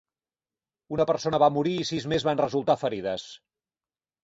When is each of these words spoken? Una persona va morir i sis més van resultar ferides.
Una 0.97 1.05
persona 1.09 1.41
va 1.43 1.51
morir 1.59 1.75
i 1.81 1.85
sis 1.91 2.09
més 2.15 2.27
van 2.31 2.41
resultar 2.45 2.79
ferides. 2.87 3.29